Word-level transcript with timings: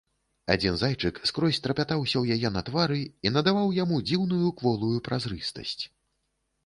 Адзін 0.53 0.77
зайчык 0.83 1.19
скрозь 1.31 1.59
трапятаўся 1.67 2.13
ў 2.19 2.25
яе 2.37 2.49
на 2.55 2.63
твары 2.69 2.99
і 3.27 3.35
надаваў 3.37 3.77
яму 3.83 4.01
дзіўную 4.09 4.49
кволую 4.63 4.95
празрыстасць. 5.09 5.81